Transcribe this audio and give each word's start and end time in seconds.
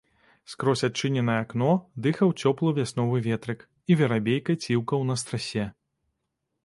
Скрозь 0.51 0.81
адчыненае 0.87 1.35
акно 1.43 1.73
дыхаў 2.07 2.33
цёплы 2.45 2.69
вясновы 2.79 3.21
ветрык, 3.29 3.59
і 3.93 4.01
верабейка 4.01 4.51
ціўкаў 4.63 4.99
на 5.11 5.15
страсе. 5.25 5.63